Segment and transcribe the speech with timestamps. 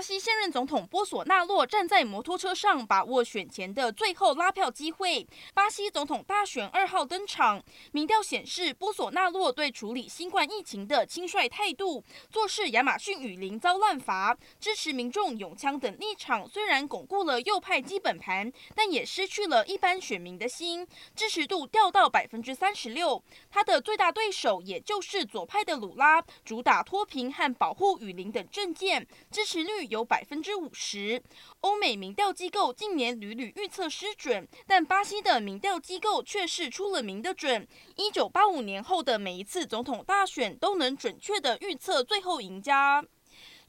[0.00, 5.28] 巴西现任总统波索纳洛站在摩托车上，把握选前的最后拉票机会。
[5.52, 23.22] 巴西总统大选二号登场，民调显示波索纳洛对处理新冠疫情的轻率态度，做事亚马逊雨林遭滥罚，支持民众拥枪等立场，虽然巩固了右派基本盘，但也失去了一般选民的心，支持度掉到百分之三十六。
[23.50, 29.89] 他的最大对手也就是左派的鲁拉，主打脱贫和保护雨林等政见，支持率。
[29.90, 31.22] 有百分之五十。
[31.60, 37.66] 欧美民调机构近年屡屡预测失准，但巴西的民调机构却是出了名的准。
[37.96, 43.04] 一九八五年后的每一次总统大选都能准确地预测最后赢家。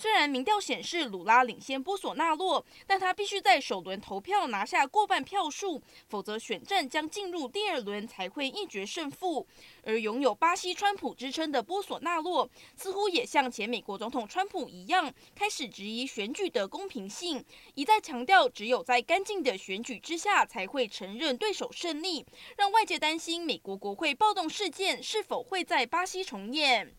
[0.00, 5.78] 虽然民调显示鲁拉领先波索纳洛，但他必须在首轮投票拿下过半票数，
[6.08, 9.46] 否则选战将进入第二轮才会一决胜负。
[9.84, 22.24] 而拥有巴西川普之称的波索纳洛，似乎也像前美国总统川普一样，开始质疑选举的公平性，一再强调只有在干净的选举之下才会承认对手胜利，
[22.56, 26.96] 让外界担心美国国会暴动事件是否会在巴西重演。